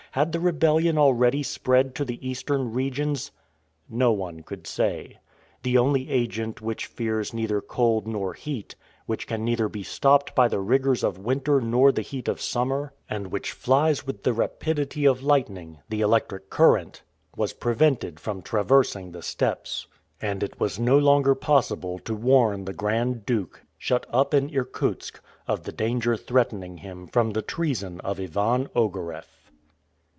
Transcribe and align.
Had 0.13 0.33
the 0.33 0.41
rebellion 0.41 0.97
already 0.97 1.41
spread 1.41 1.95
to 1.95 2.03
the 2.03 2.27
eastern 2.27 2.73
regions? 2.73 3.31
No 3.89 4.11
one 4.11 4.43
could 4.43 4.67
say. 4.67 5.19
The 5.63 5.77
only 5.77 6.09
agent 6.11 6.59
which 6.59 6.85
fears 6.85 7.33
neither 7.33 7.61
cold 7.61 8.05
nor 8.05 8.33
heat, 8.33 8.75
which 9.05 9.25
can 9.25 9.45
neither 9.45 9.69
be 9.69 9.83
stopped 9.83 10.35
by 10.35 10.49
the 10.49 10.59
rigors 10.59 11.01
of 11.01 11.17
winter 11.17 11.61
nor 11.61 11.93
the 11.93 12.01
heat 12.01 12.27
of 12.27 12.41
summer, 12.41 12.91
and 13.09 13.27
which 13.27 13.53
flies 13.53 14.05
with 14.05 14.23
the 14.23 14.33
rapidity 14.33 15.05
of 15.05 15.23
lightning 15.23 15.79
the 15.87 16.01
electric 16.01 16.49
current 16.49 17.03
was 17.37 17.53
prevented 17.53 18.19
from 18.19 18.41
traversing 18.41 19.13
the 19.13 19.21
steppes, 19.21 19.87
and 20.21 20.43
it 20.43 20.59
was 20.59 20.77
no 20.77 20.97
longer 20.99 21.35
possible 21.35 21.97
to 21.99 22.13
warn 22.13 22.65
the 22.65 22.73
Grand 22.73 23.25
Duke, 23.25 23.63
shut 23.77 24.05
up 24.09 24.33
in 24.33 24.53
Irkutsk, 24.53 25.21
of 25.47 25.63
the 25.63 25.71
danger 25.71 26.17
threatening 26.17 26.79
him 26.79 27.07
from 27.07 27.31
the 27.31 27.41
treason 27.41 28.01
of 28.01 28.19
Ivan 28.19 28.67
Ogareff. 28.75 29.37